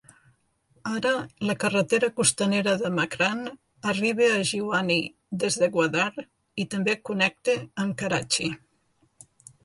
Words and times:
Ara 0.91 1.09
la 1.49 1.55
carretera 1.63 2.07
costanera 2.19 2.71
de 2.79 2.89
Makran 2.99 3.43
arriba 3.91 4.29
a 4.37 4.39
Jiwani 4.51 4.97
des 5.43 5.57
de 5.65 5.69
Gwadar 5.75 6.07
i 6.63 6.65
també 6.73 6.95
connecta 7.11 7.55
amb 7.85 7.97
Karachi. 8.01 8.49